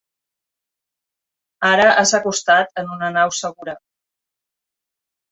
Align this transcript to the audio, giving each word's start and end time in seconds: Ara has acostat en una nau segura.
Ara 1.67 1.83
has 2.01 2.13
acostat 2.19 2.81
en 2.83 2.89
una 2.95 3.09
nau 3.17 3.33
segura. 3.41 3.75